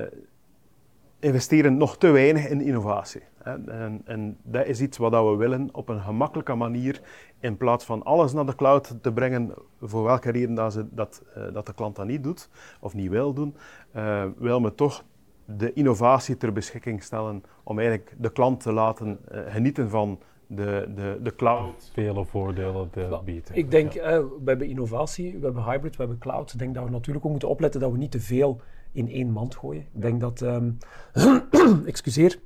investeren 1.19 1.77
nog 1.77 1.97
te 1.97 2.11
weinig 2.11 2.49
in 2.49 2.61
innovatie. 2.61 3.23
Hè. 3.43 3.71
En, 3.71 4.03
en, 4.05 4.37
dat 4.43 4.67
is 4.67 4.81
iets 4.81 4.99
wat 4.99 5.13
we 5.13 5.37
willen 5.37 5.69
op 5.73 5.89
een 5.89 6.01
gemakkelijke 6.01 6.55
manier, 6.55 7.01
in 7.41 7.57
plaats 7.57 7.85
van 7.85 8.03
alles 8.03 8.33
naar 8.33 8.47
de 8.47 8.55
cloud 8.55 8.95
te 9.01 9.13
brengen, 9.13 9.55
voor 9.81 10.03
welke 10.05 10.31
reden 10.31 10.55
dat, 10.55 10.73
ze, 10.73 10.87
dat, 10.91 11.23
uh, 11.37 11.45
dat 11.53 11.67
de 11.67 11.75
klant 11.75 11.97
dat 11.97 12.07
niet 12.07 12.23
doet 12.23 12.49
of 12.81 12.95
niet 12.95 13.11
wil 13.11 13.33
doen, 13.33 13.55
uh, 13.97 14.25
willen 14.39 14.63
we 14.63 14.75
toch 14.75 15.05
de 15.45 15.73
innovatie 15.73 16.37
ter 16.37 16.53
beschikking 16.53 17.03
stellen 17.03 17.45
om 17.63 17.79
eigenlijk 17.79 18.15
de 18.19 18.33
klant 18.33 18.61
te 18.61 18.73
laten 18.73 19.19
genieten 19.47 19.91
van 19.91 20.19
de, 20.55 20.93
de, 20.95 21.19
de 21.23 21.35
cloud. 21.35 21.91
Vele 21.93 22.25
voordelen 22.25 22.91
te 22.91 23.21
bieden. 23.25 23.55
Ik 23.57 23.71
denk, 23.71 23.95
eh, 23.95 24.19
we 24.19 24.43
hebben 24.45 24.69
innovatie, 24.69 25.39
we 25.39 25.45
hebben 25.45 25.65
hybrid, 25.65 25.97
we 25.97 26.03
hebben 26.03 26.19
cloud. 26.19 26.53
Ik 26.53 26.59
denk 26.59 26.75
dat 26.75 26.85
we 26.85 26.91
natuurlijk 26.91 27.25
ook 27.25 27.31
moeten 27.31 27.49
opletten 27.49 27.81
dat 27.81 27.93
we 27.93 27.99
niet 27.99 28.11
te 28.11 28.21
veel 28.21 28.61
in 28.93 29.09
één 29.09 29.31
mand 29.31 29.57
gooien. 29.57 29.87
Ik 29.93 30.03
denk 30.03 30.21
dat, 30.21 30.41
um, 30.41 30.79
excuseer, 31.87 32.39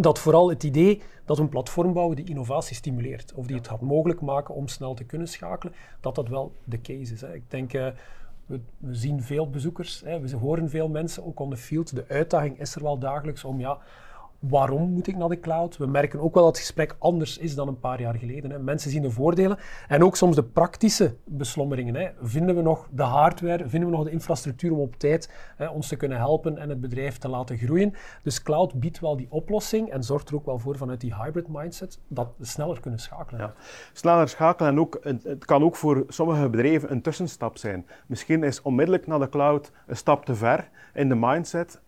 dat 0.00 0.18
vooral 0.18 0.48
het 0.48 0.62
idee 0.62 1.02
dat 1.24 1.36
we 1.36 1.42
een 1.42 1.48
platform 1.48 1.92
bouwen 1.92 2.16
die 2.16 2.28
innovatie 2.28 2.76
stimuleert, 2.76 3.32
of 3.34 3.46
die 3.46 3.56
het 3.56 3.68
gaat 3.68 3.80
mogelijk 3.80 4.20
maken 4.20 4.54
om 4.54 4.68
snel 4.68 4.94
te 4.94 5.04
kunnen 5.04 5.28
schakelen, 5.28 5.74
dat 6.00 6.14
dat 6.14 6.28
wel 6.28 6.52
de 6.64 6.80
case 6.80 7.12
is. 7.12 7.20
Hè. 7.20 7.34
Ik 7.34 7.50
denk, 7.50 7.72
uh, 7.72 7.86
we, 8.46 8.60
we, 8.78 8.94
zien 8.94 9.22
veel 9.22 9.50
bezoekers, 9.50 10.02
hè, 10.04 10.20
we 10.20 10.36
horen 10.36 10.70
veel 10.70 10.88
mensen 10.88 11.26
ook 11.26 11.40
on 11.40 11.50
the 11.50 11.56
field. 11.56 11.94
De 11.94 12.04
uitdaging 12.08 12.60
is 12.60 12.74
er 12.74 12.82
wel 12.82 12.98
dagelijks 12.98 13.44
om 13.44 13.60
ja, 13.60 13.78
waarom 14.38 14.90
moet 14.90 15.06
ik 15.06 15.16
naar 15.16 15.28
de 15.28 15.40
cloud? 15.40 15.76
We 15.76 15.86
merken 15.86 16.20
ook 16.20 16.34
wel 16.34 16.44
dat 16.44 16.56
het 16.56 16.66
gesprek 16.66 16.96
anders 16.98 17.38
is 17.38 17.54
dan 17.54 17.68
een 17.68 17.80
paar 17.80 18.00
jaar 18.00 18.14
geleden. 18.14 18.50
Hè. 18.50 18.58
Mensen 18.58 18.90
zien 18.90 19.02
de 19.02 19.10
voordelen 19.10 19.58
en 19.88 20.04
ook 20.04 20.16
soms 20.16 20.36
de 20.36 20.42
praktische 20.42 21.16
beslommeringen. 21.24 21.94
Hè. 21.94 22.08
Vinden 22.20 22.56
we 22.56 22.62
nog 22.62 22.88
de 22.90 23.02
hardware, 23.02 23.68
vinden 23.68 23.90
we 23.90 23.96
nog 23.96 24.04
de 24.04 24.10
infrastructuur 24.10 24.72
om 24.72 24.78
op 24.78 24.96
tijd 24.96 25.32
hè, 25.56 25.66
ons 25.66 25.88
te 25.88 25.96
kunnen 25.96 26.18
helpen 26.18 26.58
en 26.58 26.68
het 26.68 26.80
bedrijf 26.80 27.18
te 27.18 27.28
laten 27.28 27.58
groeien? 27.58 27.94
Dus 28.22 28.42
cloud 28.42 28.74
biedt 28.74 29.00
wel 29.00 29.16
die 29.16 29.26
oplossing 29.30 29.90
en 29.90 30.02
zorgt 30.02 30.28
er 30.28 30.34
ook 30.34 30.46
wel 30.46 30.58
voor 30.58 30.76
vanuit 30.76 31.00
die 31.00 31.14
hybrid 31.14 31.48
mindset 31.48 31.98
dat 32.08 32.28
we 32.36 32.44
sneller 32.44 32.80
kunnen 32.80 33.00
schakelen. 33.00 33.40
Ja. 33.40 33.54
Sneller 33.92 34.28
schakelen 34.28 34.70
en 34.70 34.80
ook, 34.80 34.98
het 35.02 35.44
kan 35.44 35.62
ook 35.62 35.76
voor 35.76 36.04
sommige 36.08 36.48
bedrijven 36.48 36.90
een 36.90 37.02
tussenstap 37.02 37.58
zijn. 37.58 37.86
Misschien 38.06 38.42
is 38.42 38.62
onmiddellijk 38.62 39.06
naar 39.06 39.18
de 39.18 39.28
cloud 39.28 39.72
een 39.86 39.96
stap 39.96 40.24
te 40.24 40.34
ver 40.34 40.68
in 40.94 41.08
de 41.08 41.14
mindset 41.14 41.80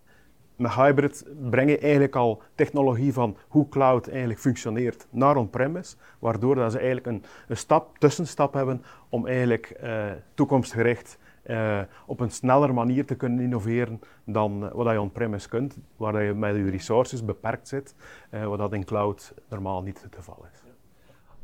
met 0.60 0.74
hybrid 0.74 1.24
breng 1.50 1.70
je 1.70 1.78
eigenlijk 1.78 2.16
al 2.16 2.42
technologie 2.54 3.12
van 3.12 3.36
hoe 3.48 3.68
cloud 3.68 4.08
eigenlijk 4.08 4.40
functioneert 4.40 5.06
naar 5.10 5.36
on-premise, 5.36 5.96
waardoor 6.18 6.54
dat 6.54 6.72
ze 6.72 6.78
eigenlijk 6.78 7.06
een, 7.06 7.24
een 7.48 7.56
stap, 7.56 7.98
tussenstap 7.98 8.54
hebben 8.54 8.82
om 9.08 9.26
eigenlijk 9.26 9.80
uh, 9.82 10.04
toekomstgericht 10.34 11.18
uh, 11.46 11.80
op 12.06 12.20
een 12.20 12.30
snellere 12.30 12.72
manier 12.72 13.06
te 13.06 13.14
kunnen 13.14 13.40
innoveren 13.40 14.00
dan 14.24 14.64
uh, 14.64 14.70
wat 14.72 14.92
je 14.92 15.00
on-premise 15.00 15.48
kunt, 15.48 15.78
waar 15.96 16.22
je 16.22 16.34
met 16.34 16.54
je 16.54 16.70
resources 16.70 17.24
beperkt 17.24 17.68
zit, 17.68 17.94
wat 18.44 18.58
dat 18.58 18.72
in 18.72 18.84
cloud 18.84 19.34
normaal 19.48 19.82
niet 19.82 20.02
het 20.02 20.14
geval 20.14 20.46
is. 20.52 20.62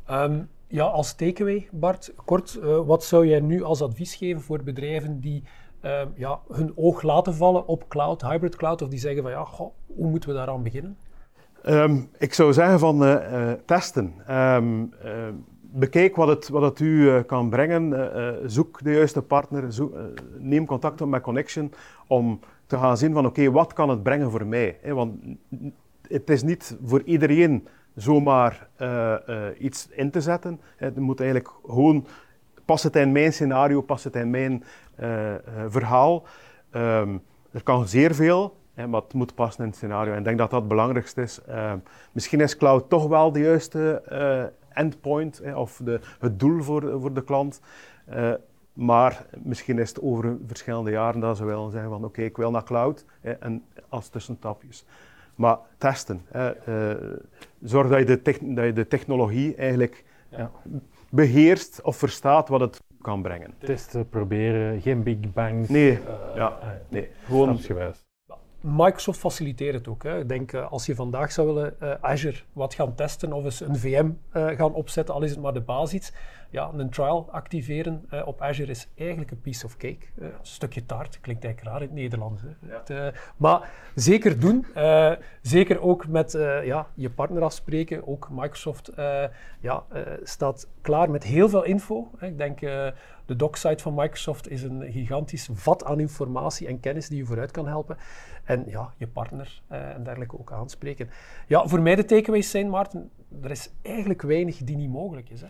Um, 0.09 0.49
ja, 0.67 0.83
als 0.83 1.15
takeaway, 1.15 1.67
Bart, 1.71 2.13
kort, 2.25 2.59
wat 2.85 3.03
zou 3.03 3.27
jij 3.27 3.39
nu 3.39 3.63
als 3.63 3.81
advies 3.81 4.15
geven 4.15 4.41
voor 4.41 4.63
bedrijven 4.63 5.19
die 5.19 5.43
uh, 5.81 6.01
ja, 6.15 6.39
hun 6.51 6.71
oog 6.75 7.01
laten 7.01 7.35
vallen 7.35 7.67
op 7.67 7.87
cloud, 7.87 8.21
hybrid 8.21 8.55
cloud, 8.55 8.81
of 8.81 8.89
die 8.89 8.99
zeggen 8.99 9.21
van 9.21 9.31
ja, 9.31 9.45
hoe 9.85 10.09
moeten 10.09 10.29
we 10.29 10.35
daaraan 10.35 10.63
beginnen? 10.63 10.97
Um, 11.65 12.09
ik 12.17 12.33
zou 12.33 12.53
zeggen 12.53 12.79
van 12.79 13.03
uh, 13.03 13.09
uh, 13.31 13.51
testen. 13.65 14.13
Um, 14.29 14.93
bekijk 15.61 16.15
wat 16.15 16.27
het, 16.27 16.49
wat 16.49 16.61
het 16.61 16.79
u 16.79 17.21
kan 17.21 17.49
brengen. 17.49 18.11
zoek 18.49 18.83
de 18.83 18.91
juiste 18.91 19.21
partner. 19.21 19.73
Zoek, 19.73 19.95
neem 20.37 20.65
contact 20.65 21.01
op 21.01 21.07
met 21.07 21.21
Connection 21.21 21.71
om 22.07 22.39
te 22.65 22.77
gaan 22.77 22.97
zien 22.97 23.13
van 23.13 23.25
oké, 23.25 23.51
wat 23.51 23.73
kan 23.73 23.89
het 23.89 24.03
brengen 24.03 24.31
voor 24.31 24.45
mij? 24.45 24.79
Want 24.83 25.13
het 26.07 26.29
is 26.29 26.43
niet 26.43 26.77
voor 26.83 27.01
iedereen 27.03 27.67
zomaar 27.95 28.69
iets 29.59 29.87
in 29.87 30.11
te 30.11 30.21
zetten. 30.21 30.59
Het 30.75 30.95
moet 30.95 31.19
eigenlijk 31.19 31.51
gewoon 31.65 32.05
past 32.67 32.83
het 32.83 32.95
in 32.95 33.11
mijn 33.11 33.33
scenario, 33.33 33.81
past 33.81 34.03
het 34.03 34.15
in 34.15 34.29
mijn 34.29 34.63
uh, 34.99 35.33
verhaal. 35.67 36.23
Um, 36.71 37.21
er 37.51 37.63
kan 37.63 37.87
zeer 37.87 38.15
veel, 38.15 38.57
hè, 38.73 38.87
maar 38.87 39.01
het 39.01 39.13
moet 39.13 39.35
passen 39.35 39.63
in 39.63 39.69
het 39.69 39.77
scenario. 39.77 40.11
En 40.11 40.17
ik 40.17 40.23
denk 40.23 40.37
dat 40.37 40.49
dat 40.49 40.59
het 40.59 40.69
belangrijkste 40.69 41.21
is. 41.21 41.39
Uh, 41.49 41.73
misschien 42.11 42.41
is 42.41 42.57
cloud 42.57 42.89
toch 42.89 43.07
wel 43.07 43.31
de 43.31 43.39
juiste 43.39 44.03
uh, 44.11 44.43
endpoint 44.77 45.39
hè, 45.43 45.55
of 45.55 45.81
de, 45.83 45.99
het 46.19 46.39
doel 46.39 46.61
voor, 46.61 46.99
voor 46.99 47.13
de 47.13 47.23
klant. 47.23 47.61
maar 48.73 49.25
misschien 49.37 49.79
is 49.79 49.89
het 49.89 50.01
over 50.01 50.37
verschillende 50.47 50.91
jaren 50.91 51.19
dat 51.19 51.37
ze 51.37 51.45
willen 51.45 51.71
zeggen 51.71 51.89
van 51.89 51.97
oké, 51.99 52.07
okay, 52.07 52.25
ik 52.25 52.37
wil 52.37 52.51
naar 52.51 52.63
cloud 52.63 53.05
hè, 53.21 53.31
en 53.31 53.63
als 53.89 54.07
tussentapjes. 54.07 54.85
Maar 55.35 55.57
testen. 55.77 56.21
Hè, 56.27 56.51
zorg 57.63 57.89
dat 57.89 57.99
je, 57.99 58.05
de 58.05 58.53
dat 58.53 58.65
je 58.65 58.73
de 58.73 58.87
technologie 58.87 59.55
eigenlijk 59.55 60.03
ja. 60.29 60.51
Beheerst 61.09 61.81
of 61.81 61.97
verstaat 61.97 62.49
wat 62.49 62.59
het 62.59 62.81
kan 63.01 63.21
brengen. 63.21 63.53
Testen, 63.57 64.09
proberen, 64.09 64.81
geen 64.81 65.03
big 65.03 65.33
bangs. 65.33 65.69
Nee, 65.69 65.91
uh, 65.91 65.99
ja, 66.35 66.59
uh, 66.63 66.67
nee. 66.89 67.09
gewoon. 67.25 67.59
Microsoft 68.61 69.19
faciliteert 69.19 69.73
het 69.73 69.87
ook. 69.87 70.03
Hè. 70.03 70.19
Ik 70.19 70.29
denk, 70.29 70.51
uh, 70.51 70.71
als 70.71 70.85
je 70.85 70.95
vandaag 70.95 71.31
zou 71.31 71.47
willen 71.47 71.75
uh, 71.83 71.93
Azure 72.01 72.37
wat 72.53 72.73
gaan 72.73 72.95
testen 72.95 73.33
of 73.33 73.43
eens 73.43 73.59
een 73.59 73.75
VM 73.75 74.09
uh, 74.33 74.47
gaan 74.47 74.73
opzetten, 74.73 75.15
al 75.15 75.23
is 75.23 75.31
het 75.31 75.39
maar 75.39 75.53
de 75.53 75.61
basis, 75.61 76.11
ja, 76.49 76.71
een 76.73 76.89
trial 76.89 77.27
activeren 77.31 78.05
op 78.25 78.41
Azure 78.41 78.71
is 78.71 78.87
eigenlijk 78.95 79.31
een 79.31 79.41
piece 79.41 79.65
of 79.65 79.77
cake. 79.77 80.05
een 80.15 80.31
stukje 80.41 80.85
taart, 80.85 81.19
klinkt 81.19 81.43
eigenlijk 81.43 81.73
raar 81.73 81.81
in 81.81 81.87
het 81.87 81.97
Nederlands. 81.97 82.41
Hè. 82.41 82.67
Ja. 82.67 82.81
Het, 82.85 83.15
maar 83.37 83.71
zeker 83.95 84.39
doen. 84.39 84.65
zeker 85.41 85.81
ook 85.81 86.07
met 86.07 86.31
ja, 86.63 86.87
je 86.93 87.09
partner 87.09 87.43
afspreken. 87.43 88.07
Ook 88.07 88.27
Microsoft 88.31 88.91
ja, 89.59 89.85
staat 90.23 90.67
klaar 90.81 91.11
met 91.11 91.23
heel 91.23 91.49
veel 91.49 91.63
info. 91.63 92.11
Hè. 92.17 92.27
Ik 92.27 92.37
denk 92.37 92.59
de 93.25 93.35
docsite 93.35 93.83
van 93.83 93.93
Microsoft 93.93 94.49
is 94.49 94.63
een 94.63 94.91
gigantisch 94.91 95.49
vat 95.53 95.85
aan 95.85 95.99
informatie 95.99 96.67
en 96.67 96.79
kennis 96.79 97.07
die 97.07 97.17
je 97.17 97.25
vooruit 97.25 97.51
kan 97.51 97.67
helpen. 97.67 97.97
En 98.43 98.63
ja, 98.67 98.93
je 98.97 99.07
partner 99.07 99.61
en 99.67 100.03
dergelijke 100.03 100.39
ook 100.39 100.51
aanspreken. 100.51 101.09
Ja, 101.47 101.67
voor 101.67 101.81
mij 101.81 101.95
de 101.95 102.05
takeaways 102.05 102.49
zijn, 102.51 102.69
Maarten, 102.69 103.11
er 103.41 103.51
is 103.51 103.71
eigenlijk 103.81 104.21
weinig 104.21 104.57
die 104.57 104.77
niet 104.77 104.89
mogelijk 104.89 105.29
is. 105.29 105.41
Hè. 105.41 105.47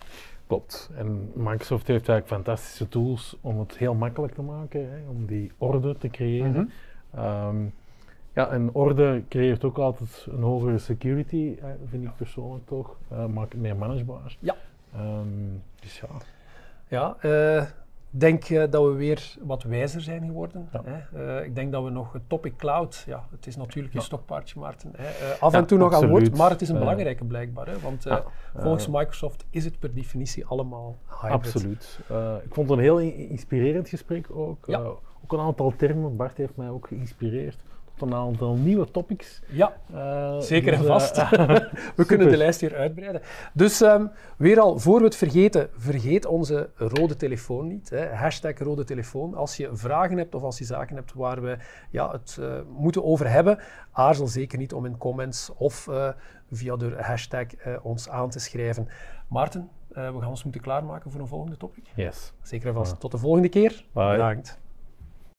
Klopt. 0.48 0.90
En 0.96 1.32
Microsoft 1.34 1.88
heeft 1.88 2.10
eigenlijk 2.10 2.44
fantastische 2.44 2.90
tools 2.90 3.38
om 3.42 3.60
het 3.60 3.78
heel 3.78 3.94
makkelijk 3.94 4.34
te 4.34 4.42
maken, 4.42 4.92
hè, 4.92 5.10
om 5.10 5.26
die 5.26 5.52
orde 5.58 5.98
te 5.98 6.08
creëren. 6.08 6.62
Mm 6.62 6.72
-hmm. 7.12 7.72
ja, 8.34 8.50
en 8.50 8.70
orde 8.74 9.24
creëert 9.30 9.64
ook 9.64 9.78
altijd 9.78 10.28
een 10.30 10.44
hogere 10.44 10.78
security, 10.78 11.56
vind 11.90 12.04
ik 12.04 12.16
persoonlijk 12.16 12.66
toch. 12.68 12.98
Uh, 13.12 13.26
maakt 13.26 13.52
het 13.52 13.62
meer 13.62 13.76
managebaar. 13.76 14.38
Ja. 14.40 14.56
Um, 14.98 15.62
dus 15.80 16.00
ja. 16.00 16.08
Ja, 16.88 17.18
uh, 17.24 17.66
denk 18.10 18.50
uh, 18.50 18.64
dat 18.70 18.86
we 18.86 18.92
weer 18.92 19.36
wat 19.40 19.64
wijzer 19.64 20.02
zijn 20.02 20.26
geworden. 20.26 20.70
Ja. 20.72 20.82
Hè? 20.84 21.40
Uh, 21.40 21.46
ik 21.46 21.56
denk 21.56 21.72
dat 21.72 21.84
we 21.84 21.90
nog 21.90 22.14
het 22.14 22.22
topic 22.28 22.56
cloud, 22.56 23.04
ja, 23.06 23.28
het 23.32 23.48
is 23.48 23.56
natuurlijk 23.56 23.94
ja. 23.94 24.00
stokpaardje, 24.00 24.60
Maarten. 24.60 24.94
Hè? 24.98 25.36
af 25.40 25.54
en 25.54 25.66
toe 25.66 25.78
nog 25.78 25.94
aan 25.94 26.08
woord, 26.10 26.38
maar 26.38 26.50
het 26.50 26.62
is 26.62 26.70
een 26.70 26.80
belangrijke 26.80 27.24
blijkbaar. 27.24 27.68
Hè? 27.68 27.80
Want 27.80 28.08
volgens 28.56 28.88
Microsoft 28.88 29.46
is 29.50 29.66
het 29.66 29.80
per 29.80 29.94
definitie 29.94 30.46
allemaal 30.46 30.98
hybrid. 31.22 31.32
Absoluut. 31.32 32.00
ik 32.44 32.54
vond 32.54 32.70
het 32.70 32.78
een 32.78 32.84
heel 32.84 33.00
inspirerend 33.00 33.90
gesprek 33.90 34.28
ook. 34.32 34.70
ook 35.24 35.34
een 35.34 35.40
aantal 35.40 35.74
termen, 35.78 36.16
Bart 36.16 36.38
heeft 36.38 36.56
mij 36.56 36.70
ook 36.70 36.88
geïnspireerd 36.88 37.66
een 38.02 38.14
aantal 38.14 38.56
nieuwe 38.56 38.92
topics. 38.92 39.42
Ja, 39.48 39.74
uh, 39.94 40.40
zeker 40.40 40.74
en 40.74 40.80
dus, 40.80 40.88
vast. 40.88 41.18
Uh, 41.18 41.32
we 41.96 42.06
kunnen 42.06 42.30
de 42.30 42.38
lijst 42.38 42.62
hier 42.62 42.76
uitbreiden. 42.76 43.22
Dus 43.54 43.82
um, 43.82 44.12
weer 44.38 44.60
al, 44.60 44.80
voor 44.80 45.00
we 45.00 45.06
het 45.06 45.16
vergeten, 45.16 45.70
vergeet 45.76 46.26
onze 46.26 46.70
rode 46.76 47.16
telefoon 47.16 47.68
niet. 47.68 47.90
Hè. 47.90 48.06
Hashtag 48.06 48.58
rode 48.60 48.84
telefoon. 48.84 49.36
Als 49.36 49.58
je 49.58 49.70
vragen 49.74 50.18
hebt 50.18 50.36
of 50.36 50.44
als 50.44 50.58
je 50.58 50.66
zaken 50.66 50.96
hebt 50.96 51.14
waar 51.14 51.42
we 51.42 51.58
ja, 51.90 52.12
het 52.12 52.38
uh, 52.40 52.54
moeten 52.78 53.04
over 53.04 53.30
hebben, 53.30 53.60
aarzel 53.92 54.28
zeker 54.28 54.58
niet 54.58 54.74
om 54.74 54.86
in 54.86 54.98
comments 54.98 55.52
of 55.58 55.90
via 56.52 56.76
de 56.76 56.96
hashtag 57.00 57.46
ons 57.82 58.10
aan 58.10 58.30
te 58.30 58.40
schrijven. 58.40 58.88
Maarten, 59.28 59.70
we 59.88 60.16
gaan 60.20 60.28
ons 60.28 60.44
moeten 60.44 60.62
klaarmaken 60.62 61.12
voor 61.12 61.22
een 61.22 61.28
volgende 61.28 61.58
topic. 61.58 61.86
Yes. 61.96 62.34
Zeker 62.42 62.68
en 62.68 62.74
vast. 62.74 63.00
Tot 63.00 63.12
de 63.12 63.18
volgende 63.18 63.50
keer. 63.50 63.86
Bye. 63.94 64.12
Bedankt. 64.12 64.60